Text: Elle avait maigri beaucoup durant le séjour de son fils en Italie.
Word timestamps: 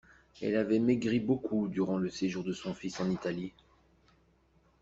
Elle 0.41 0.55
avait 0.55 0.79
maigri 0.79 1.19
beaucoup 1.19 1.67
durant 1.67 1.99
le 1.99 2.09
séjour 2.09 2.43
de 2.43 2.53
son 2.53 2.73
fils 2.73 2.99
en 2.99 3.11
Italie. 3.11 3.53